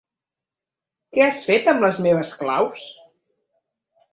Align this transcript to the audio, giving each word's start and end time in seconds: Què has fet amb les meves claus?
Què 1.17 1.27
has 1.27 1.43
fet 1.49 1.69
amb 1.73 1.85
les 1.87 1.99
meves 2.07 2.33
claus? 2.41 2.89